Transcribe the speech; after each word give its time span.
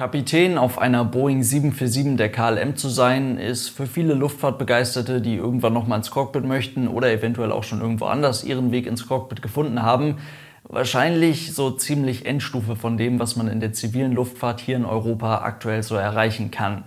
Kapitän 0.00 0.56
auf 0.56 0.78
einer 0.78 1.04
Boeing 1.04 1.42
747 1.42 2.16
der 2.16 2.32
KLM 2.32 2.74
zu 2.74 2.88
sein, 2.88 3.36
ist 3.36 3.68
für 3.68 3.86
viele 3.86 4.14
Luftfahrtbegeisterte, 4.14 5.20
die 5.20 5.34
irgendwann 5.34 5.74
noch 5.74 5.86
mal 5.86 5.96
ins 5.96 6.10
Cockpit 6.10 6.46
möchten 6.46 6.88
oder 6.88 7.12
eventuell 7.12 7.52
auch 7.52 7.64
schon 7.64 7.82
irgendwo 7.82 8.06
anders 8.06 8.42
ihren 8.42 8.72
Weg 8.72 8.86
ins 8.86 9.06
Cockpit 9.06 9.42
gefunden 9.42 9.82
haben, 9.82 10.16
wahrscheinlich 10.62 11.52
so 11.54 11.70
ziemlich 11.70 12.24
Endstufe 12.24 12.76
von 12.76 12.96
dem, 12.96 13.18
was 13.18 13.36
man 13.36 13.46
in 13.46 13.60
der 13.60 13.74
zivilen 13.74 14.12
Luftfahrt 14.12 14.60
hier 14.60 14.76
in 14.76 14.86
Europa 14.86 15.42
aktuell 15.42 15.82
so 15.82 15.96
erreichen 15.96 16.50
kann. 16.50 16.84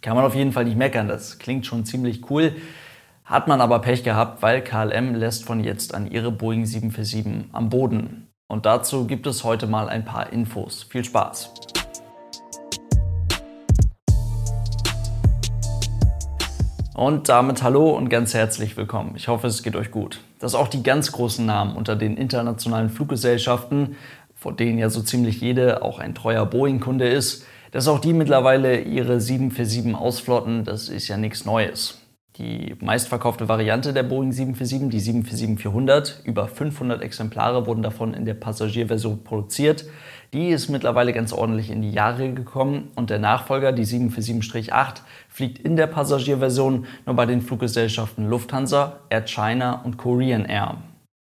Kann 0.00 0.16
man 0.16 0.24
auf 0.24 0.34
jeden 0.34 0.52
Fall 0.52 0.64
nicht 0.64 0.78
meckern, 0.78 1.06
das 1.06 1.38
klingt 1.38 1.66
schon 1.66 1.84
ziemlich 1.84 2.30
cool. 2.30 2.56
Hat 3.26 3.46
man 3.46 3.60
aber 3.60 3.80
Pech 3.80 4.04
gehabt, 4.04 4.40
weil 4.40 4.62
KLM 4.62 5.14
lässt 5.16 5.44
von 5.44 5.62
jetzt 5.62 5.94
an 5.94 6.10
ihre 6.10 6.32
Boeing 6.32 6.64
747 6.64 7.50
am 7.52 7.68
Boden. 7.68 8.28
Und 8.50 8.64
dazu 8.64 9.06
gibt 9.06 9.26
es 9.26 9.44
heute 9.44 9.66
mal 9.66 9.90
ein 9.90 10.06
paar 10.06 10.32
Infos. 10.32 10.84
Viel 10.84 11.04
Spaß! 11.04 11.52
Und 16.98 17.28
damit 17.28 17.62
hallo 17.62 17.90
und 17.90 18.08
ganz 18.08 18.34
herzlich 18.34 18.76
willkommen. 18.76 19.12
Ich 19.14 19.28
hoffe, 19.28 19.46
es 19.46 19.62
geht 19.62 19.76
euch 19.76 19.92
gut. 19.92 20.20
Dass 20.40 20.56
auch 20.56 20.66
die 20.66 20.82
ganz 20.82 21.12
großen 21.12 21.46
Namen 21.46 21.76
unter 21.76 21.94
den 21.94 22.16
internationalen 22.16 22.90
Fluggesellschaften, 22.90 23.94
vor 24.34 24.52
denen 24.52 24.80
ja 24.80 24.90
so 24.90 25.00
ziemlich 25.00 25.40
jede 25.40 25.82
auch 25.82 26.00
ein 26.00 26.16
treuer 26.16 26.44
Boeing-Kunde 26.44 27.08
ist, 27.08 27.46
dass 27.70 27.86
auch 27.86 28.00
die 28.00 28.12
mittlerweile 28.12 28.80
ihre 28.80 29.20
747 29.20 29.94
ausflotten, 29.94 30.64
das 30.64 30.88
ist 30.88 31.06
ja 31.06 31.16
nichts 31.16 31.44
Neues. 31.44 31.97
Die 32.38 32.76
meistverkaufte 32.80 33.48
Variante 33.48 33.92
der 33.92 34.04
Boeing 34.04 34.30
747, 34.30 34.90
die 34.90 35.58
747-400, 35.58 36.24
über 36.24 36.46
500 36.46 37.02
Exemplare 37.02 37.66
wurden 37.66 37.82
davon 37.82 38.14
in 38.14 38.26
der 38.26 38.34
Passagierversion 38.34 39.24
produziert. 39.24 39.86
Die 40.32 40.50
ist 40.50 40.68
mittlerweile 40.68 41.12
ganz 41.12 41.32
ordentlich 41.32 41.68
in 41.68 41.82
die 41.82 41.90
Jahre 41.90 42.32
gekommen 42.32 42.92
und 42.94 43.10
der 43.10 43.18
Nachfolger, 43.18 43.72
die 43.72 43.84
747-8, 43.84 45.00
fliegt 45.28 45.58
in 45.58 45.74
der 45.74 45.88
Passagierversion 45.88 46.86
nur 47.06 47.16
bei 47.16 47.26
den 47.26 47.40
Fluggesellschaften 47.40 48.28
Lufthansa, 48.28 49.00
Air 49.10 49.26
China 49.26 49.82
und 49.82 49.96
Korean 49.96 50.44
Air. 50.44 50.76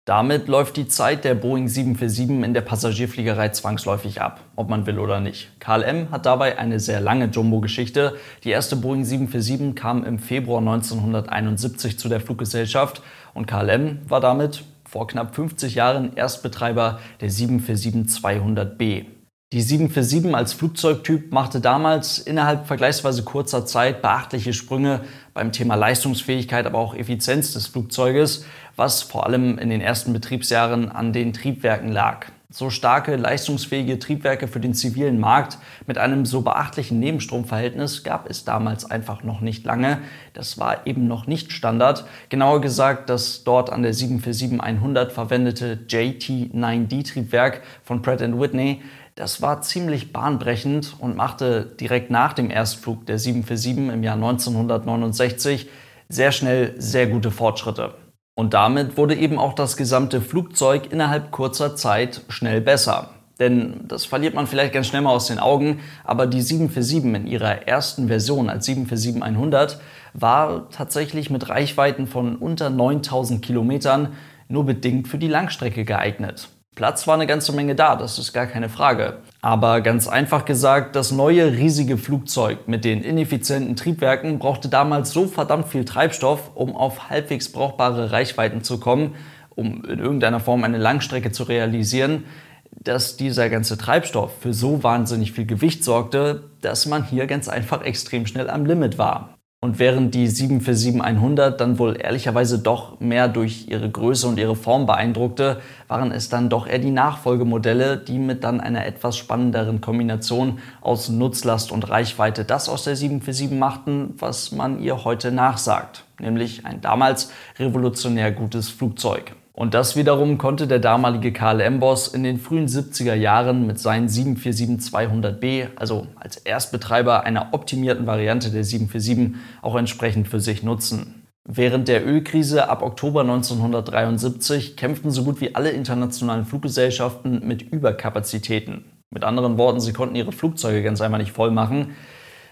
Damit 0.07 0.47
läuft 0.47 0.77
die 0.77 0.87
Zeit 0.87 1.25
der 1.25 1.35
Boeing 1.35 1.67
747 1.67 2.45
in 2.45 2.55
der 2.55 2.61
Passagierfliegerei 2.61 3.49
zwangsläufig 3.49 4.21
ab, 4.23 4.41
ob 4.55 4.69
man 4.69 4.87
will 4.87 5.01
oder 5.01 5.19
nicht. 5.19 5.51
KLM 5.59 6.13
hat 6.13 6.27
dabei 6.27 6.59
eine 6.59 6.79
sehr 6.79 7.01
lange 7.01 7.25
Jumbo-Geschichte. 7.25 8.15
Die 8.45 8.51
erste 8.51 8.77
Boeing 8.77 9.05
747 9.05 9.75
kam 9.75 10.05
im 10.05 10.21
Februar 10.21 10.61
1971 10.61 11.99
zu 11.99 12.09
der 12.09 12.21
Fluggesellschaft 12.21 13.03
und 13.35 13.49
KLM 13.49 13.99
war 14.09 14.21
damit 14.21 14.63
vor 14.89 15.09
knapp 15.09 15.35
50 15.35 15.75
Jahren 15.75 16.15
Erstbetreiber 16.15 17.01
der 17.21 17.31
747-200B. 17.31 19.07
Die 19.53 19.63
747 19.63 20.35
als 20.35 20.55
Flugzeugtyp 20.55 21.31
machte 21.31 21.61
damals 21.61 22.19
innerhalb 22.19 22.67
vergleichsweise 22.67 23.23
kurzer 23.23 23.65
Zeit 23.65 24.03
beachtliche 24.03 24.53
Sprünge 24.53 25.03
beim 25.35 25.53
Thema 25.53 25.77
Leistungsfähigkeit, 25.77 26.67
aber 26.67 26.79
auch 26.79 26.97
Effizienz 26.97 27.53
des 27.53 27.69
Flugzeuges, 27.69 28.45
was 28.75 29.03
vor 29.03 29.25
allem 29.25 29.57
in 29.59 29.71
den 29.71 29.81
ersten 29.81 30.13
Betriebsjahren 30.13 30.91
an 30.91 31.13
den 31.13 31.33
Triebwerken 31.33 31.93
lag. 31.93 32.27
So 32.51 32.71
starke, 32.71 33.15
leistungsfähige 33.15 34.01
Triebwerke 34.01 34.49
für 34.49 34.61
den 34.61 34.75
zivilen 34.75 35.21
Markt 35.21 35.59
mit 35.87 35.99
einem 35.99 36.27
so 36.27 36.43
beachtlichen 36.43 36.99
Nebenstromverhältnis 36.99 38.03
gab 38.03 38.29
es 38.29 38.45
damals 38.45 38.89
einfach 38.91 39.23
noch 39.23 39.41
nicht 39.41 39.65
lange. 39.65 39.99
Das 40.33 40.59
war 40.59 40.87
eben 40.87 41.07
noch 41.07 41.27
nicht 41.27 41.53
Standard. 41.53 42.05
Genauer 42.31 42.61
gesagt, 42.61 43.11
das 43.11 43.45
dort 43.45 43.71
an 43.71 43.83
der 43.83 43.95
747-100 43.95 45.11
verwendete 45.11 45.79
JT9D-Triebwerk 45.89 47.63
von 47.85 48.03
Pratt 48.03 48.21
Whitney 48.21 48.81
das 49.17 49.41
war 49.41 49.63
ziemlich 49.63 50.13
bahnbrechend 50.13 50.95
und 50.99 51.17
machte 51.17 51.65
direkt 51.81 52.11
nach 52.11 52.35
dem 52.35 52.51
Erstflug 52.51 53.07
der 53.07 53.19
747 53.19 53.95
im 53.95 54.03
Jahr 54.03 54.15
1969 54.15 55.69
sehr 56.09 56.33
schnell 56.33 56.75
sehr 56.79 57.07
gute 57.07 57.31
Fortschritte. 57.31 57.95
Und 58.35 58.53
damit 58.53 58.99
wurde 58.99 59.17
eben 59.17 59.39
auch 59.39 59.55
das 59.55 59.79
gesamte 59.79 60.21
Flugzeug 60.21 60.93
innerhalb 60.93 61.31
kurzer 61.31 61.75
Zeit 61.75 62.21
schnell 62.29 62.61
besser. 62.61 63.11
Denn 63.41 63.89
das 63.89 64.05
verliert 64.05 64.35
man 64.35 64.47
vielleicht 64.47 64.75
ganz 64.75 64.87
schnell 64.87 65.01
mal 65.01 65.15
aus 65.15 65.29
den 65.29 65.39
Augen, 65.39 65.81
aber 66.05 66.27
die 66.27 66.43
747 66.43 67.15
in 67.15 67.27
ihrer 67.27 67.67
ersten 67.67 68.09
Version 68.09 68.51
als 68.51 68.69
747-100 68.69 69.77
war 70.13 70.69
tatsächlich 70.71 71.31
mit 71.31 71.49
Reichweiten 71.49 72.07
von 72.07 72.37
unter 72.37 72.69
9000 72.69 73.43
Kilometern 73.43 74.13
nur 74.49 74.67
bedingt 74.67 75.09
für 75.09 75.19
die 75.19 75.29
Langstrecke 75.29 75.87
geeignet. 75.87 76.49
Platz 76.77 77.07
war 77.07 77.15
eine 77.15 77.27
ganze 77.27 77.53
Menge 77.53 77.75
da, 77.75 77.97
das 77.97 78.19
ist 78.19 78.35
gar 78.35 78.45
keine 78.45 78.69
Frage. 78.69 79.17
Aber 79.41 79.81
ganz 79.81 80.09
einfach 80.09 80.45
gesagt, 80.45 80.95
das 80.95 81.11
neue 81.11 81.53
riesige 81.53 81.97
Flugzeug 81.97 82.69
mit 82.69 82.85
den 82.85 83.03
ineffizienten 83.03 83.77
Triebwerken 83.77 84.39
brauchte 84.39 84.69
damals 84.69 85.11
so 85.11 85.27
verdammt 85.27 85.69
viel 85.69 85.87
Treibstoff, 85.87 86.51
um 86.55 86.77
auf 86.77 87.09
halbwegs 87.09 87.51
brauchbare 87.51 88.13
Reichweiten 88.13 88.63
zu 88.63 88.79
kommen, 88.79 89.15
um 89.55 89.87
in 89.87 89.99
irgendeiner 90.01 90.39
Form 90.39 90.65
eine 90.65 90.77
Langstrecke 90.77 91.33
zu 91.33 91.45
realisieren, 91.45 92.25
dass 92.71 93.17
dieser 93.17 93.49
ganze 93.49 93.79
Treibstoff 93.79 94.33
für 94.41 94.53
so 94.53 94.83
wahnsinnig 94.83 95.33
viel 95.33 95.47
Gewicht 95.47 95.83
sorgte, 95.83 96.45
dass 96.61 96.85
man 96.85 97.05
hier 97.05 97.27
ganz 97.27 97.49
einfach 97.49 97.83
extrem 97.85 98.27
schnell 98.27 98.51
am 98.51 98.67
Limit 98.67 98.99
war. 98.99 99.36
Und 99.67 99.81
während 99.81 100.15
die 100.15 100.29
747-100 100.29 101.51
dann 101.51 101.81
wohl 101.81 102.01
ehrlicherweise 102.01 102.61
doch 102.61 103.01
mehr 103.01 103.27
durch 103.27 103.67
ihre 103.67 103.91
Größe 103.91 104.29
und 104.29 104.39
ihre 104.39 104.55
Form 104.55 104.87
beeindruckte, 104.87 105.61
waren 105.89 106.13
es 106.13 106.29
dann 106.29 106.49
doch 106.49 106.69
eher 106.69 106.79
die 106.79 106.93
Nachfolgemodelle, 106.93 107.97
die 107.97 108.21
mit 108.21 108.45
dann 108.45 108.61
einer 108.61 108.87
etwas 108.87 109.17
spannenderen 109.17 109.81
Kombination 109.81 110.61
aus 110.83 111.09
Nutzlast 111.09 111.73
und 111.73 111.91
Reichweite 111.91 112.45
das 112.45 112.69
aus 112.69 112.85
der 112.85 112.95
747 112.95 113.59
machten, 113.59 114.15
was 114.19 114.53
man 114.53 114.79
ihr 114.81 115.03
heute 115.03 115.33
nachsagt, 115.33 116.05
nämlich 116.21 116.65
ein 116.65 116.81
damals 116.81 117.33
revolutionär 117.59 118.31
gutes 118.31 118.69
Flugzeug. 118.69 119.35
Und 119.57 119.73
das 119.73 119.97
wiederum 119.97 120.37
konnte 120.37 120.67
der 120.67 120.81
damalige 120.81 121.33
KLM-Boss 121.33 122.09
in 122.09 122.23
den 122.23 122.39
frühen 122.39 122.69
70er 122.69 123.15
Jahren 123.15 123.67
mit 123.67 123.79
seinen 123.79 124.07
747-200B, 124.07 125.69
also 125.77 126.09
als 126.15 126.37
Erstbetreiber 126.37 127.25
einer 127.25 127.55
optimierten 127.55 128.07
Variante 128.07 128.51
der 128.51 128.65
747, 128.65 129.35
auch 129.63 129.75
entsprechend 129.77 130.29
für 130.29 130.41
sich 130.41 130.63
nutzen. 130.63 131.27
Während 131.49 131.89
der 131.89 132.07
Ölkrise 132.07 132.69
ab 132.69 132.83
Oktober 132.83 133.23
1973 133.23 134.77
kämpften 134.77 135.11
so 135.11 135.25
gut 135.25 135.41
wie 135.41 135.55
alle 135.55 135.71
internationalen 135.71 136.45
Fluggesellschaften 136.45 137.41
mit 137.47 137.63
Überkapazitäten. 137.63 138.85
Mit 139.09 139.25
anderen 139.25 139.57
Worten, 139.57 139.81
sie 139.81 139.95
konnten 139.95 140.17
ihre 140.17 140.33
Flugzeuge 140.33 140.83
ganz 140.83 141.01
einfach 141.01 141.19
nicht 141.19 141.33
voll 141.33 141.51
machen, 141.51 141.93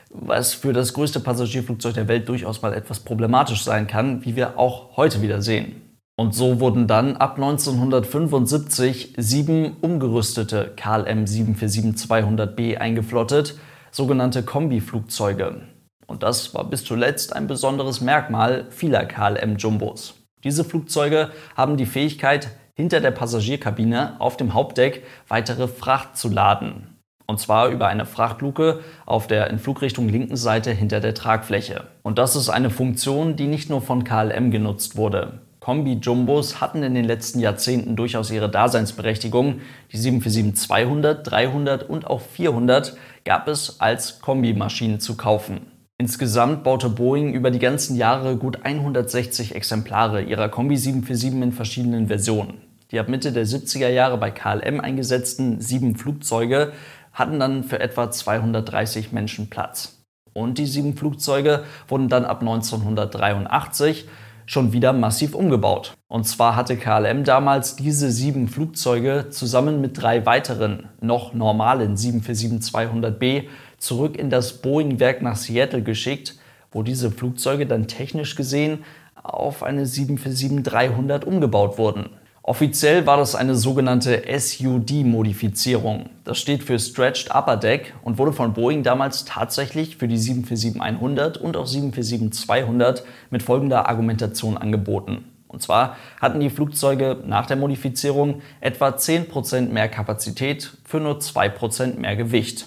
was 0.08 0.54
für 0.54 0.72
das 0.72 0.94
größte 0.94 1.20
Passagierflugzeug 1.20 1.92
der 1.92 2.08
Welt 2.08 2.30
durchaus 2.30 2.62
mal 2.62 2.72
etwas 2.72 3.00
problematisch 3.00 3.62
sein 3.62 3.86
kann, 3.86 4.24
wie 4.24 4.36
wir 4.36 4.58
auch 4.58 4.96
heute 4.96 5.20
wieder 5.20 5.42
sehen. 5.42 5.83
Und 6.16 6.34
so 6.34 6.60
wurden 6.60 6.86
dann 6.86 7.16
ab 7.16 7.36
1975 7.36 9.14
sieben 9.16 9.76
umgerüstete 9.80 10.72
KLM 10.76 11.24
747-200B 11.24 12.76
eingeflottet, 12.76 13.58
sogenannte 13.90 14.44
Kombiflugzeuge. 14.44 15.62
Und 16.06 16.22
das 16.22 16.54
war 16.54 16.64
bis 16.64 16.84
zuletzt 16.84 17.34
ein 17.34 17.46
besonderes 17.46 18.00
Merkmal 18.00 18.66
vieler 18.70 19.06
KLM-Jumbos. 19.06 20.14
Diese 20.44 20.64
Flugzeuge 20.64 21.30
haben 21.56 21.76
die 21.76 21.86
Fähigkeit, 21.86 22.50
hinter 22.76 23.00
der 23.00 23.12
Passagierkabine 23.12 24.20
auf 24.20 24.36
dem 24.36 24.52
Hauptdeck 24.52 25.04
weitere 25.28 25.68
Fracht 25.68 26.16
zu 26.16 26.28
laden. 26.28 26.98
Und 27.26 27.40
zwar 27.40 27.68
über 27.68 27.86
eine 27.86 28.04
Frachtluke 28.04 28.80
auf 29.06 29.26
der 29.26 29.48
in 29.48 29.58
Flugrichtung 29.58 30.08
linken 30.08 30.36
Seite 30.36 30.72
hinter 30.72 31.00
der 31.00 31.14
Tragfläche. 31.14 31.84
Und 32.02 32.18
das 32.18 32.36
ist 32.36 32.50
eine 32.50 32.70
Funktion, 32.70 33.36
die 33.36 33.46
nicht 33.46 33.70
nur 33.70 33.80
von 33.80 34.04
KLM 34.04 34.50
genutzt 34.50 34.96
wurde. 34.96 35.40
Kombi-Jumbos 35.64 36.60
hatten 36.60 36.82
in 36.82 36.94
den 36.94 37.06
letzten 37.06 37.40
Jahrzehnten 37.40 37.96
durchaus 37.96 38.30
ihre 38.30 38.50
Daseinsberechtigung. 38.50 39.62
Die 39.92 39.96
747-200, 39.96 41.14
300 41.22 41.88
und 41.88 42.06
auch 42.06 42.20
400 42.20 42.94
gab 43.24 43.48
es 43.48 43.80
als 43.80 44.20
Kombimaschinen 44.20 45.00
zu 45.00 45.16
kaufen. 45.16 45.62
Insgesamt 45.96 46.64
baute 46.64 46.90
Boeing 46.90 47.32
über 47.32 47.50
die 47.50 47.60
ganzen 47.60 47.96
Jahre 47.96 48.36
gut 48.36 48.58
160 48.62 49.54
Exemplare 49.54 50.20
ihrer 50.20 50.50
Kombi 50.50 50.76
747 50.76 51.42
in 51.42 51.52
verschiedenen 51.52 52.08
Versionen. 52.08 52.60
Die 52.90 52.98
ab 52.98 53.08
Mitte 53.08 53.32
der 53.32 53.46
70er 53.46 53.88
Jahre 53.88 54.18
bei 54.18 54.30
KLM 54.30 54.80
eingesetzten 54.80 55.62
sieben 55.62 55.96
Flugzeuge 55.96 56.72
hatten 57.14 57.40
dann 57.40 57.64
für 57.64 57.80
etwa 57.80 58.10
230 58.10 59.12
Menschen 59.12 59.48
Platz. 59.48 60.04
Und 60.34 60.58
die 60.58 60.66
sieben 60.66 60.94
Flugzeuge 60.94 61.64
wurden 61.88 62.10
dann 62.10 62.26
ab 62.26 62.40
1983 62.40 64.06
schon 64.46 64.72
wieder 64.72 64.92
massiv 64.92 65.34
umgebaut. 65.34 65.94
Und 66.08 66.24
zwar 66.24 66.56
hatte 66.56 66.76
KLM 66.76 67.24
damals 67.24 67.76
diese 67.76 68.10
sieben 68.10 68.48
Flugzeuge 68.48 69.26
zusammen 69.30 69.80
mit 69.80 70.00
drei 70.00 70.26
weiteren 70.26 70.88
noch 71.00 71.34
normalen 71.34 71.96
747-200B 71.96 73.44
zurück 73.78 74.16
in 74.16 74.30
das 74.30 74.60
Boeing-Werk 74.60 75.22
nach 75.22 75.36
Seattle 75.36 75.82
geschickt, 75.82 76.36
wo 76.70 76.82
diese 76.82 77.10
Flugzeuge 77.10 77.66
dann 77.66 77.86
technisch 77.86 78.36
gesehen 78.36 78.84
auf 79.22 79.62
eine 79.62 79.84
747-300 79.84 81.24
umgebaut 81.24 81.78
wurden. 81.78 82.10
Offiziell 82.46 83.06
war 83.06 83.16
das 83.16 83.34
eine 83.34 83.54
sogenannte 83.54 84.22
SUD-Modifizierung. 84.38 86.10
Das 86.24 86.38
steht 86.38 86.62
für 86.62 86.78
Stretched 86.78 87.34
Upper 87.34 87.56
Deck 87.56 87.94
und 88.02 88.18
wurde 88.18 88.34
von 88.34 88.52
Boeing 88.52 88.82
damals 88.82 89.24
tatsächlich 89.24 89.96
für 89.96 90.08
die 90.08 90.18
747-100 90.18 91.38
und 91.38 91.56
auch 91.56 91.66
747-200 91.66 93.00
mit 93.30 93.42
folgender 93.42 93.88
Argumentation 93.88 94.58
angeboten. 94.58 95.24
Und 95.48 95.62
zwar 95.62 95.96
hatten 96.20 96.38
die 96.38 96.50
Flugzeuge 96.50 97.22
nach 97.24 97.46
der 97.46 97.56
Modifizierung 97.56 98.42
etwa 98.60 98.88
10% 98.88 99.70
mehr 99.70 99.88
Kapazität 99.88 100.76
für 100.84 101.00
nur 101.00 101.20
2% 101.20 101.98
mehr 101.98 102.14
Gewicht. 102.14 102.66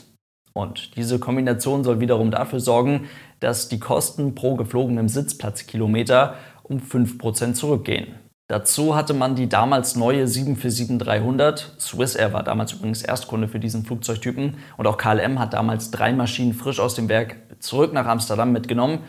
Und 0.54 0.96
diese 0.98 1.20
Kombination 1.20 1.84
soll 1.84 2.00
wiederum 2.00 2.32
dafür 2.32 2.62
sorgen, 2.62 3.10
dass 3.42 3.70
die 3.70 3.80
Kosten 3.80 4.34
pro 4.34 4.56
geflogenem 4.56 5.08
Sitzplatzkilometer 5.08 6.34
um 6.64 6.80
5% 6.80 7.54
zurückgehen. 7.54 8.27
Dazu 8.50 8.96
hatte 8.96 9.14
man 9.14 9.36
die 9.36 9.50
damals 9.50 9.98
neue 9.98 10.24
747-300, 10.24 11.80
Swiss 11.82 12.16
Air 12.16 12.32
war 12.32 12.44
damals 12.44 12.72
übrigens 12.72 13.02
Erstkunde 13.02 13.50
für 13.50 13.60
diesen 13.60 13.84
Flugzeugtypen 13.84 14.56
und 14.78 14.88
auch 14.88 14.98
KLM 14.98 15.38
hat 15.38 15.54
damals 15.54 15.92
drei 15.92 16.14
Maschinen 16.14 16.54
frisch 16.54 16.80
aus 16.80 16.96
dem 16.96 17.10
Werk 17.10 17.36
zurück 17.60 17.92
nach 17.92 18.06
Amsterdam 18.06 18.54
mitgenommen. 18.54 19.00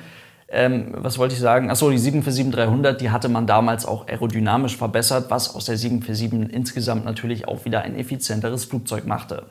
Ähm, 0.49 0.93
was 0.97 1.19
wollte 1.19 1.35
ich 1.35 1.41
sagen? 1.41 1.71
Achso, 1.71 1.89
die 1.89 1.99
747-300, 1.99 2.95
die 2.95 3.11
hatte 3.11 3.29
man 3.29 3.47
damals 3.47 3.87
auch 3.87 4.09
aerodynamisch 4.09 4.77
verbessert, 4.77 5.31
was 5.31 5.55
aus 5.55 5.67
der 5.67 5.77
747 5.77 6.53
insgesamt 6.53 7.05
natürlich 7.05 7.47
auch 7.47 7.65
wieder 7.65 7.83
ein 7.83 7.95
effizienteres 7.95 8.65
Flugzeug 8.65 9.07
machte. 9.07 9.47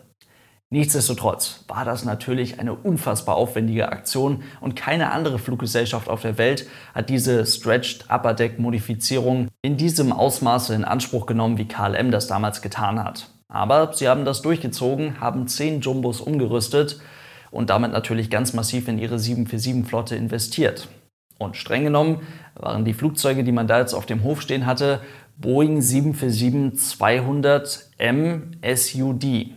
Nichtsdestotrotz 0.69 1.63
war 1.69 1.85
das 1.85 2.03
natürlich 2.03 2.59
eine 2.59 2.73
unfassbar 2.73 3.37
aufwendige 3.37 3.89
Aktion 3.89 4.43
und 4.59 4.75
keine 4.75 5.11
andere 5.11 5.39
Fluggesellschaft 5.39 6.09
auf 6.09 6.23
der 6.23 6.37
Welt 6.37 6.67
hat 6.93 7.09
diese 7.09 7.45
Stretched 7.45 8.07
Upper 8.09 8.33
Deck 8.33 8.59
Modifizierung 8.59 9.47
in 9.61 9.77
diesem 9.77 10.11
Ausmaße 10.11 10.75
in 10.75 10.83
Anspruch 10.83 11.25
genommen, 11.25 11.57
wie 11.57 11.69
KLM 11.69 12.11
das 12.11 12.27
damals 12.27 12.61
getan 12.61 13.01
hat. 13.01 13.29
Aber 13.47 13.93
sie 13.93 14.09
haben 14.09 14.25
das 14.25 14.41
durchgezogen, 14.41 15.21
haben 15.21 15.47
zehn 15.47 15.79
Jumbos 15.79 16.19
umgerüstet 16.19 16.99
und 17.49 17.69
damit 17.69 17.93
natürlich 17.93 18.29
ganz 18.29 18.51
massiv 18.51 18.89
in 18.89 18.99
ihre 18.99 19.15
747-Flotte 19.15 20.17
investiert. 20.17 20.89
Und 21.39 21.55
streng 21.55 21.85
genommen 21.85 22.23
waren 22.55 22.83
die 22.83 22.93
Flugzeuge, 22.93 23.45
die 23.45 23.53
man 23.53 23.67
da 23.67 23.79
jetzt 23.79 23.93
auf 23.93 24.05
dem 24.05 24.23
Hof 24.23 24.41
stehen 24.41 24.65
hatte, 24.65 24.99
Boeing 25.37 25.79
747-200M 25.79 28.75
SUD. 28.75 29.53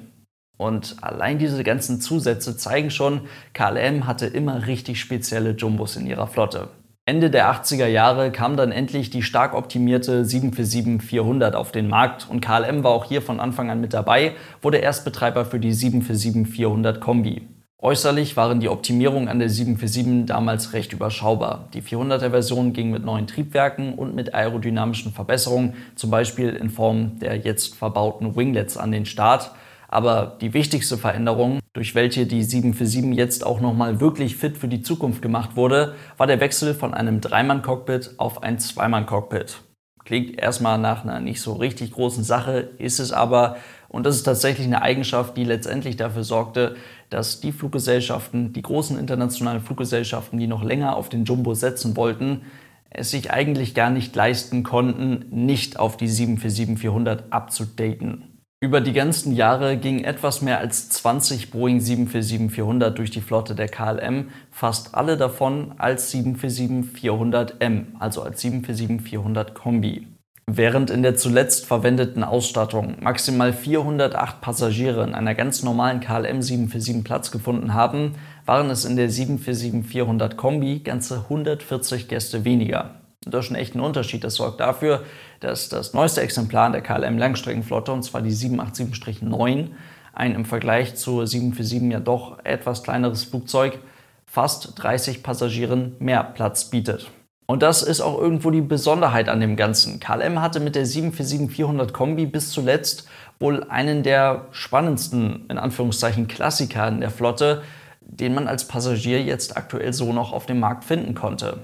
Und 0.60 0.96
allein 1.00 1.38
diese 1.38 1.64
ganzen 1.64 2.02
Zusätze 2.02 2.54
zeigen 2.54 2.90
schon, 2.90 3.22
KLM 3.54 4.06
hatte 4.06 4.26
immer 4.26 4.66
richtig 4.66 5.00
spezielle 5.00 5.52
Jumbos 5.52 5.96
in 5.96 6.06
ihrer 6.06 6.26
Flotte. 6.26 6.68
Ende 7.06 7.30
der 7.30 7.50
80er 7.50 7.86
Jahre 7.86 8.30
kam 8.30 8.58
dann 8.58 8.70
endlich 8.70 9.08
die 9.08 9.22
stark 9.22 9.54
optimierte 9.54 10.22
747-400 10.22 11.54
auf 11.54 11.72
den 11.72 11.88
Markt 11.88 12.28
und 12.28 12.42
KLM 12.42 12.84
war 12.84 12.90
auch 12.90 13.06
hier 13.06 13.22
von 13.22 13.40
Anfang 13.40 13.70
an 13.70 13.80
mit 13.80 13.94
dabei, 13.94 14.34
wurde 14.60 14.76
Erstbetreiber 14.76 15.46
für 15.46 15.58
die 15.58 15.72
747-400 15.72 16.98
Kombi. 16.98 17.48
Äußerlich 17.78 18.36
waren 18.36 18.60
die 18.60 18.68
Optimierungen 18.68 19.30
an 19.30 19.38
der 19.38 19.48
747 19.48 20.26
damals 20.26 20.74
recht 20.74 20.92
überschaubar. 20.92 21.70
Die 21.72 21.80
400er 21.80 22.32
Version 22.32 22.74
ging 22.74 22.90
mit 22.90 23.02
neuen 23.02 23.26
Triebwerken 23.26 23.94
und 23.94 24.14
mit 24.14 24.34
aerodynamischen 24.34 25.14
Verbesserungen, 25.14 25.72
zum 25.94 26.10
Beispiel 26.10 26.50
in 26.50 26.68
Form 26.68 27.18
der 27.18 27.36
jetzt 27.36 27.76
verbauten 27.76 28.36
Winglets 28.36 28.76
an 28.76 28.92
den 28.92 29.06
Start. 29.06 29.52
Aber 29.92 30.36
die 30.40 30.54
wichtigste 30.54 30.96
Veränderung, 30.96 31.58
durch 31.72 31.96
welche 31.96 32.24
die 32.24 32.44
747 32.44 33.18
jetzt 33.18 33.44
auch 33.44 33.60
nochmal 33.60 33.98
wirklich 33.98 34.36
fit 34.36 34.56
für 34.56 34.68
die 34.68 34.82
Zukunft 34.82 35.20
gemacht 35.20 35.56
wurde, 35.56 35.96
war 36.16 36.28
der 36.28 36.38
Wechsel 36.38 36.74
von 36.74 36.94
einem 36.94 37.20
Dreimann-Cockpit 37.20 38.14
auf 38.16 38.44
ein 38.44 38.60
Zweimann-Cockpit. 38.60 39.62
Klingt 40.04 40.38
erstmal 40.38 40.78
nach 40.78 41.02
einer 41.02 41.18
nicht 41.18 41.40
so 41.40 41.54
richtig 41.54 41.90
großen 41.90 42.22
Sache, 42.22 42.70
ist 42.78 43.00
es 43.00 43.10
aber. 43.10 43.56
Und 43.88 44.06
das 44.06 44.14
ist 44.14 44.22
tatsächlich 44.22 44.68
eine 44.68 44.82
Eigenschaft, 44.82 45.36
die 45.36 45.42
letztendlich 45.42 45.96
dafür 45.96 46.22
sorgte, 46.22 46.76
dass 47.10 47.40
die 47.40 47.50
Fluggesellschaften, 47.50 48.52
die 48.52 48.62
großen 48.62 48.96
internationalen 48.96 49.60
Fluggesellschaften, 49.60 50.38
die 50.38 50.46
noch 50.46 50.62
länger 50.62 50.94
auf 50.94 51.08
den 51.08 51.24
Jumbo 51.24 51.54
setzen 51.54 51.96
wollten, 51.96 52.42
es 52.90 53.10
sich 53.10 53.32
eigentlich 53.32 53.74
gar 53.74 53.90
nicht 53.90 54.14
leisten 54.14 54.62
konnten, 54.62 55.26
nicht 55.30 55.80
auf 55.80 55.96
die 55.96 56.08
747-400 56.08 57.30
abzudaten. 57.30 58.29
Über 58.62 58.82
die 58.82 58.92
ganzen 58.92 59.34
Jahre 59.34 59.78
gingen 59.78 60.04
etwas 60.04 60.42
mehr 60.42 60.58
als 60.58 60.90
20 60.90 61.50
Boeing 61.50 61.78
747-400 61.78 62.90
durch 62.90 63.10
die 63.10 63.22
Flotte 63.22 63.54
der 63.54 63.70
KLM, 63.70 64.28
fast 64.50 64.94
alle 64.94 65.16
davon 65.16 65.72
als 65.78 66.12
747-400M, 66.12 67.84
also 67.98 68.20
als 68.20 68.44
747-400 68.44 69.54
Kombi. 69.54 70.08
Während 70.44 70.90
in 70.90 71.02
der 71.02 71.16
zuletzt 71.16 71.64
verwendeten 71.64 72.22
Ausstattung 72.22 72.96
maximal 73.00 73.54
408 73.54 74.42
Passagiere 74.42 75.04
in 75.04 75.14
einer 75.14 75.34
ganz 75.34 75.62
normalen 75.62 76.00
KLM 76.00 76.42
747 76.42 77.02
Platz 77.02 77.30
gefunden 77.30 77.72
haben, 77.72 78.16
waren 78.44 78.68
es 78.68 78.84
in 78.84 78.96
der 78.96 79.08
747-400 79.08 80.34
Kombi 80.34 80.80
ganze 80.80 81.20
140 81.20 82.08
Gäste 82.08 82.44
weniger. 82.44 82.99
Das 83.26 83.50
ist 83.50 83.74
ein 83.74 83.80
Unterschied. 83.80 84.24
Das 84.24 84.36
sorgt 84.36 84.60
dafür, 84.60 85.04
dass 85.40 85.68
das 85.68 85.92
neueste 85.92 86.22
Exemplar 86.22 86.70
der 86.72 86.80
KLM 86.80 87.18
Langstreckenflotte, 87.18 87.92
und 87.92 88.02
zwar 88.02 88.22
die 88.22 88.32
787-9, 88.32 89.68
ein 90.12 90.34
im 90.34 90.44
Vergleich 90.44 90.96
zur 90.96 91.26
747 91.26 91.92
ja 91.92 92.00
doch 92.00 92.38
etwas 92.44 92.82
kleineres 92.82 93.24
Flugzeug, 93.24 93.78
fast 94.26 94.82
30 94.82 95.22
Passagieren 95.22 95.96
mehr 95.98 96.24
Platz 96.24 96.70
bietet. 96.70 97.10
Und 97.46 97.62
das 97.62 97.82
ist 97.82 98.00
auch 98.00 98.18
irgendwo 98.18 98.50
die 98.50 98.60
Besonderheit 98.60 99.28
an 99.28 99.40
dem 99.40 99.56
Ganzen. 99.56 99.98
KLM 99.98 100.40
hatte 100.40 100.60
mit 100.60 100.76
der 100.76 100.86
747-400 100.86 101.92
Kombi 101.92 102.26
bis 102.26 102.52
zuletzt 102.52 103.08
wohl 103.40 103.64
einen 103.64 104.02
der 104.02 104.46
spannendsten, 104.52 105.46
in 105.48 105.58
Anführungszeichen, 105.58 106.28
Klassiker 106.28 106.86
in 106.88 107.00
der 107.00 107.10
Flotte, 107.10 107.62
den 108.00 108.34
man 108.34 108.46
als 108.46 108.68
Passagier 108.68 109.22
jetzt 109.22 109.56
aktuell 109.56 109.92
so 109.92 110.12
noch 110.12 110.32
auf 110.32 110.46
dem 110.46 110.60
Markt 110.60 110.84
finden 110.84 111.14
konnte. 111.14 111.58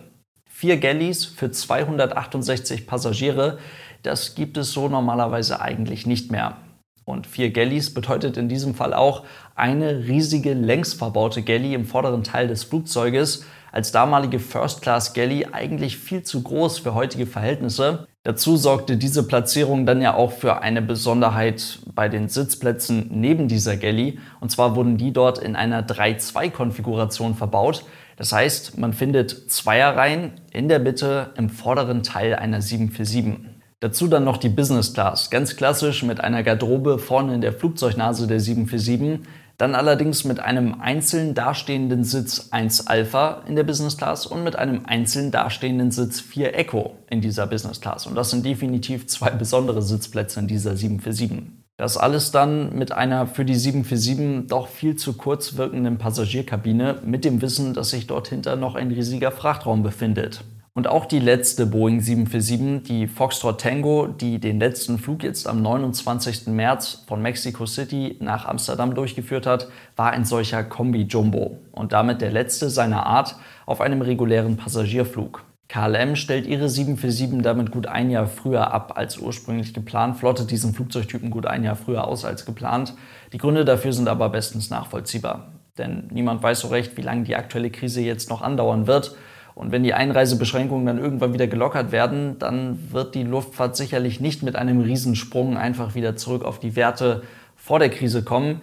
Vier 0.59 0.79
Galleys 0.79 1.27
für 1.27 1.51
268 1.51 2.87
Passagiere, 2.87 3.59
das 4.03 4.35
gibt 4.35 4.57
es 4.57 4.73
so 4.73 4.89
normalerweise 4.89 5.61
eigentlich 5.61 6.07
nicht 6.07 6.33
mehr. 6.33 6.57
Und 7.05 7.27
vier 7.27 7.51
Galleys 7.51 7.93
bedeutet 7.93 8.39
in 8.39 8.49
diesem 8.49 8.75
Fall 8.75 8.95
auch 8.95 9.25
eine 9.55 10.07
riesige 10.07 10.55
längs 10.55 10.95
verbaute 10.95 11.43
Galley 11.43 11.75
im 11.75 11.85
vorderen 11.85 12.25
Teil 12.25 12.49
des 12.49 12.65
Flugzeuges, 12.65 13.45
als 13.71 13.93
damalige 13.93 14.39
First 14.39 14.81
Class 14.81 15.13
Galley 15.13 15.47
eigentlich 15.53 15.99
viel 15.99 16.23
zu 16.23 16.43
groß 16.43 16.79
für 16.79 16.95
heutige 16.95 17.27
Verhältnisse. 17.27 18.07
Dazu 18.23 18.57
sorgte 18.57 18.97
diese 18.97 19.29
Platzierung 19.29 19.85
dann 19.85 20.01
ja 20.01 20.15
auch 20.15 20.33
für 20.33 20.63
eine 20.63 20.81
Besonderheit 20.81 21.81
bei 21.95 22.09
den 22.09 22.31
Sitzplätzen 22.31 23.09
neben 23.11 23.47
dieser 23.47 23.77
Galley. 23.77 24.19
Und 24.41 24.51
zwar 24.51 24.75
wurden 24.75 24.97
die 24.97 25.13
dort 25.13 25.37
in 25.37 25.55
einer 25.55 25.87
3-2-Konfiguration 25.87 27.35
verbaut. 27.35 27.85
Das 28.17 28.33
heißt, 28.33 28.79
man 28.79 28.95
findet 28.95 29.51
Zweierreihen 29.51 30.33
in 30.51 30.69
der 30.69 30.79
Mitte 30.79 31.33
im 31.37 31.51
vorderen 31.51 32.03
Teil 32.03 32.35
einer 32.35 32.63
747. 32.63 33.47
Dazu 33.81 34.09
dann 34.09 34.25
noch 34.25 34.39
die 34.39 34.49
Business 34.49 34.95
Class, 34.95 35.29
ganz 35.29 35.55
klassisch 35.55 36.03
mit 36.03 36.23
einer 36.23 36.43
Garderobe 36.43 36.99
vorne 36.99 37.35
in 37.35 37.43
der 37.43 37.53
Flugzeugnase 37.53 38.27
der 38.27 38.41
747, 38.41 39.21
dann 39.59 39.75
allerdings 39.75 40.25
mit 40.25 40.41
einem 40.41 40.81
einzeln 40.81 41.35
dastehenden 41.35 42.05
Sitz 42.05 42.49
1 42.53 42.87
Alpha 42.87 43.43
in 43.47 43.55
der 43.57 43.65
Business 43.65 43.99
Class 43.99 44.27
und 44.27 44.45
mit 44.45 44.57
einem 44.57 44.87
einzeln 44.87 45.31
dastehenden 45.31 45.91
Sitz 45.91 46.21
4 46.21 46.57
Echo 46.59 46.97
in 47.11 47.21
dieser 47.21 47.47
Business 47.47 47.81
Class. 47.81 48.07
Und 48.07 48.15
das 48.15 48.31
sind 48.31 48.47
definitiv 48.47 49.07
zwei 49.09 49.31
besondere 49.31 49.83
Sitzplätze 49.83 50.41
in 50.41 50.47
dieser 50.47 50.75
747. 50.75 51.66
Das 51.79 51.99
alles 51.99 52.31
dann 52.31 52.75
mit 52.75 52.93
einer 52.93 53.27
für 53.27 53.45
die 53.45 53.55
747 53.55 54.49
doch 54.49 54.67
viel 54.69 54.97
zu 54.97 55.13
kurz 55.13 55.59
wirkenden 55.59 55.99
Passagierkabine 55.99 57.03
mit 57.05 57.27
dem 57.27 57.43
Wissen, 57.43 57.75
dass 57.75 57.91
sich 57.91 58.07
dort 58.07 58.29
hinter 58.29 58.57
noch 58.57 58.77
ein 58.77 58.91
riesiger 58.91 59.31
Frachtraum 59.31 59.83
befindet. 59.83 60.43
Und 60.73 60.89
auch 60.89 61.05
die 61.05 61.19
letzte 61.19 61.67
Boeing 61.67 62.01
747, 62.01 62.83
die 62.83 63.07
Foxtrot 63.07 63.61
Tango, 63.61 64.07
die 64.07 64.39
den 64.39 64.59
letzten 64.59 64.99
Flug 64.99 65.23
jetzt 65.23 65.47
am 65.47 65.61
29. 65.61 66.49
März 66.49 67.05
von 67.07 67.21
Mexico 67.21 67.67
City 67.67 68.17
nach 68.21 68.47
Amsterdam 68.47 68.95
durchgeführt 68.95 69.47
hat, 69.47 69.69
war 69.97 70.13
ein 70.13 70.25
solcher 70.25 70.65
Kombi-Jumbo 70.65 71.59
und 71.73 71.93
damit 71.93 72.23
der 72.23 72.31
letzte 72.31 72.71
seiner 72.71 73.05
Art 73.05 73.37
auf 73.67 73.83
einem 73.83 74.01
regulären 74.01 74.57
Passagierflug. 74.57 75.46
KLM 75.69 76.15
stellt 76.15 76.47
ihre 76.47 76.69
747 76.69 77.43
damit 77.43 77.73
gut 77.73 77.89
ein 77.89 78.11
Jahr 78.11 78.29
früher 78.29 78.73
ab 78.73 78.93
als 78.97 79.19
ursprünglich 79.19 79.75
geplant, 79.75 80.17
flottet 80.17 80.51
diesen 80.51 80.75
Flugzeugtypen 80.75 81.31
gut 81.31 81.47
ein 81.47 81.65
Jahr 81.65 81.75
früher 81.75 82.07
aus 82.07 82.25
als 82.25 82.45
geplant. 82.45 82.95
Die 83.33 83.39
Gründe 83.39 83.65
dafür 83.65 83.93
sind 83.93 84.09
aber 84.09 84.29
bestens 84.29 84.71
nachvollziehbar. 84.71 85.49
Denn 85.77 86.09
niemand 86.11 86.43
weiß 86.43 86.61
so 86.61 86.69
recht, 86.69 86.97
wie 86.97 87.03
lange 87.03 87.25
die 87.25 87.37
aktuelle 87.37 87.71
Krise 87.71 88.01
jetzt 88.01 88.31
noch 88.31 88.43
andauern 88.43 88.87
wird. 88.87 89.17
Und 89.55 89.73
wenn 89.73 89.83
die 89.83 89.95
Einreisebeschränkungen 89.95 90.87
dann 90.87 90.99
irgendwann 90.99 91.33
wieder 91.33 91.47
gelockert 91.47 91.91
werden, 91.91 92.39
dann 92.39 92.93
wird 92.93 93.15
die 93.15 93.25
Luftfahrt 93.25 93.77
sicherlich 93.77 94.21
nicht 94.21 94.43
mit 94.43 94.55
einem 94.55 94.81
Riesensprung 94.81 95.57
einfach 95.57 95.95
wieder 95.95 96.15
zurück 96.15 96.45
auf 96.45 96.61
die 96.61 96.77
Werte 96.77 97.23
vor 97.57 97.79
der 97.79 97.91
Krise 97.91 98.23
kommen, 98.23 98.61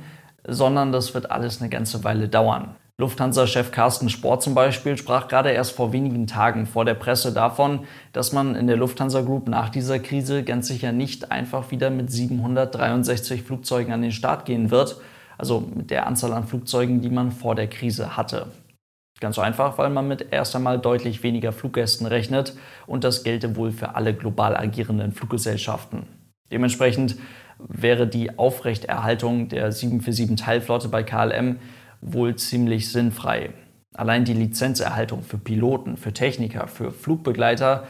sondern 0.47 0.91
das 0.91 1.13
wird 1.13 1.31
alles 1.31 1.61
eine 1.61 1.69
ganze 1.69 2.03
Weile 2.03 2.29
dauern. 2.29 2.75
Lufthansa-Chef 2.99 3.71
Carsten 3.71 4.07
Sport 4.07 4.43
zum 4.43 4.53
Beispiel 4.53 4.97
sprach 4.97 5.27
gerade 5.27 5.49
erst 5.49 5.71
vor 5.71 5.91
wenigen 5.93 6.27
Tagen 6.27 6.67
vor 6.67 6.85
der 6.85 6.93
Presse 6.93 7.33
davon, 7.33 7.87
dass 8.11 8.33
man 8.33 8.55
in 8.55 8.67
der 8.67 8.77
Lufthansa 8.77 9.21
Group 9.21 9.47
nach 9.47 9.69
dieser 9.69 9.97
Krise 9.97 10.43
ganz 10.43 10.67
sicher 10.67 10.91
nicht 10.91 11.31
einfach 11.31 11.71
wieder 11.71 11.89
mit 11.89 12.11
763 12.11 13.41
Flugzeugen 13.41 13.91
an 13.93 14.03
den 14.03 14.11
Start 14.11 14.45
gehen 14.45 14.69
wird, 14.69 14.97
also 15.39 15.61
mit 15.73 15.89
der 15.89 16.05
Anzahl 16.05 16.33
an 16.33 16.45
Flugzeugen, 16.45 17.01
die 17.01 17.09
man 17.09 17.31
vor 17.31 17.55
der 17.55 17.67
Krise 17.67 18.15
hatte. 18.15 18.51
Ganz 19.19 19.39
einfach, 19.39 19.79
weil 19.79 19.89
man 19.89 20.07
mit 20.07 20.27
erst 20.31 20.55
einmal 20.55 20.77
deutlich 20.77 21.23
weniger 21.23 21.51
Fluggästen 21.51 22.05
rechnet 22.05 22.53
und 22.85 23.03
das 23.03 23.23
gelte 23.23 23.55
wohl 23.55 23.71
für 23.71 23.95
alle 23.95 24.13
global 24.13 24.55
agierenden 24.55 25.13
Fluggesellschaften. 25.13 26.05
Dementsprechend 26.51 27.15
wäre 27.57 28.05
die 28.05 28.37
Aufrechterhaltung 28.37 29.49
der 29.49 29.71
747-Teilflotte 29.71 30.89
bei 30.89 31.01
KLM 31.01 31.57
wohl 32.03 32.35
ziemlich 32.35 32.91
sinnfrei. 32.91 33.53
Allein 33.93 34.25
die 34.25 34.33
Lizenzerhaltung 34.33 35.23
für 35.23 35.37
Piloten, 35.37 35.97
für 35.97 36.13
Techniker, 36.13 36.67
für 36.67 36.91
Flugbegleiter, 36.91 37.87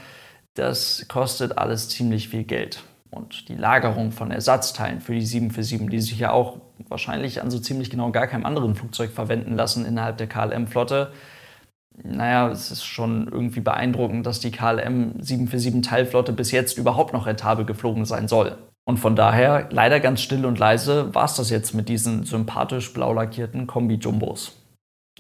das 0.53 1.05
kostet 1.07 1.57
alles 1.57 1.89
ziemlich 1.89 2.29
viel 2.29 2.43
Geld. 2.43 2.83
Und 3.09 3.47
die 3.47 3.55
Lagerung 3.55 4.11
von 4.11 4.31
Ersatzteilen 4.31 4.99
für 4.99 5.13
die 5.13 5.25
747, 5.25 5.89
die 5.89 6.01
sich 6.01 6.19
ja 6.19 6.31
auch 6.31 6.57
wahrscheinlich 6.89 7.41
an 7.41 7.51
so 7.51 7.59
ziemlich 7.59 7.89
genau 7.89 8.11
gar 8.11 8.27
keinem 8.27 8.45
anderen 8.45 8.75
Flugzeug 8.75 9.11
verwenden 9.11 9.55
lassen 9.55 9.85
innerhalb 9.85 10.17
der 10.17 10.27
KLM-Flotte, 10.27 11.11
naja, 12.01 12.49
es 12.49 12.71
ist 12.71 12.83
schon 12.85 13.27
irgendwie 13.27 13.59
beeindruckend, 13.59 14.25
dass 14.25 14.39
die 14.39 14.51
KLM 14.51 15.21
747 15.21 15.81
Teilflotte 15.81 16.33
bis 16.33 16.51
jetzt 16.51 16.77
überhaupt 16.77 17.13
noch 17.13 17.27
rentabel 17.27 17.65
geflogen 17.65 18.05
sein 18.05 18.27
soll. 18.27 18.57
Und 18.85 18.97
von 18.97 19.15
daher, 19.15 19.69
leider 19.71 19.99
ganz 19.99 20.21
still 20.21 20.45
und 20.45 20.59
leise, 20.59 21.13
war 21.15 21.25
es 21.25 21.35
das 21.35 21.49
jetzt 21.49 21.73
mit 21.73 21.87
diesen 21.87 22.23
sympathisch 22.23 22.93
blau 22.93 23.13
lackierten 23.13 23.65
Kombi-Jumbos. 23.65 24.57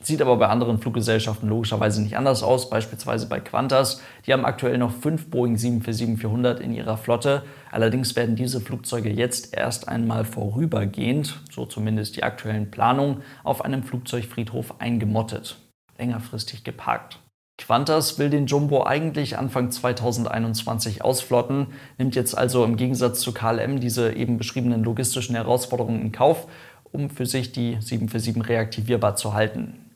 Sieht 0.01 0.21
aber 0.21 0.35
bei 0.35 0.47
anderen 0.47 0.79
Fluggesellschaften 0.79 1.47
logischerweise 1.47 2.01
nicht 2.01 2.17
anders 2.17 2.43
aus, 2.43 2.69
beispielsweise 2.69 3.29
bei 3.29 3.39
Qantas. 3.39 4.01
Die 4.25 4.33
haben 4.33 4.43
aktuell 4.43 4.77
noch 4.77 4.91
fünf 4.91 5.29
Boeing 5.29 5.55
747-400 5.55 6.57
in 6.57 6.73
ihrer 6.73 6.97
Flotte. 6.97 7.43
Allerdings 7.71 8.15
werden 8.17 8.35
diese 8.35 8.59
Flugzeuge 8.59 9.09
jetzt 9.09 9.55
erst 9.55 9.87
einmal 9.87 10.25
vorübergehend, 10.25 11.39
so 11.49 11.65
zumindest 11.65 12.17
die 12.17 12.23
aktuellen 12.23 12.69
Planungen, 12.69 13.21
auf 13.45 13.63
einem 13.63 13.83
Flugzeugfriedhof 13.83 14.81
eingemottet, 14.81 15.55
längerfristig 15.97 16.65
geparkt. 16.65 17.22
Qantas 17.67 18.19
will 18.19 18.29
den 18.29 18.45
Jumbo 18.45 18.85
eigentlich 18.85 19.37
Anfang 19.37 19.71
2021 19.71 21.03
ausflotten, 21.03 21.67
nimmt 21.97 22.15
jetzt 22.15 22.37
also 22.37 22.63
im 22.63 22.77
Gegensatz 22.77 23.19
zu 23.21 23.33
KLM 23.33 23.79
diese 23.79 24.13
eben 24.13 24.37
beschriebenen 24.37 24.83
logistischen 24.83 25.35
Herausforderungen 25.35 26.01
in 26.01 26.11
Kauf, 26.11 26.47
um 26.91 27.09
für 27.09 27.25
sich 27.25 27.51
die 27.51 27.77
747 27.79 28.47
reaktivierbar 28.47 29.15
zu 29.15 29.33
halten. 29.33 29.91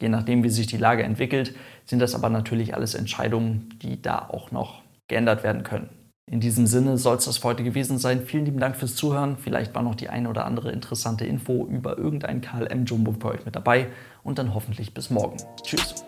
Je 0.00 0.08
nachdem, 0.08 0.42
wie 0.44 0.50
sich 0.50 0.66
die 0.66 0.76
Lage 0.76 1.02
entwickelt, 1.02 1.54
sind 1.86 2.00
das 2.00 2.14
aber 2.14 2.28
natürlich 2.28 2.74
alles 2.74 2.94
Entscheidungen, 2.94 3.68
die 3.82 4.02
da 4.02 4.28
auch 4.30 4.50
noch 4.50 4.82
geändert 5.08 5.44
werden 5.44 5.62
können. 5.62 5.88
In 6.30 6.40
diesem 6.40 6.66
Sinne 6.66 6.96
soll 6.96 7.16
es 7.16 7.26
das 7.26 7.38
für 7.38 7.48
heute 7.48 7.64
gewesen 7.64 7.98
sein. 7.98 8.24
Vielen 8.24 8.46
lieben 8.46 8.58
Dank 8.58 8.76
fürs 8.76 8.96
Zuhören. 8.96 9.36
Vielleicht 9.36 9.74
war 9.74 9.82
noch 9.82 9.94
die 9.94 10.08
eine 10.08 10.30
oder 10.30 10.46
andere 10.46 10.72
interessante 10.72 11.26
Info 11.26 11.66
über 11.66 11.98
irgendein 11.98 12.40
KLM 12.40 12.86
Jumbo 12.86 13.12
für 13.12 13.28
euch 13.28 13.44
mit 13.44 13.54
dabei 13.54 13.88
und 14.22 14.38
dann 14.38 14.54
hoffentlich 14.54 14.94
bis 14.94 15.10
morgen. 15.10 15.36
Tschüss. 15.62 16.04